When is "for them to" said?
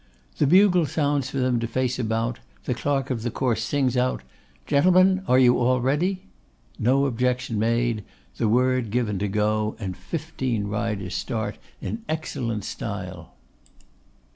1.29-1.67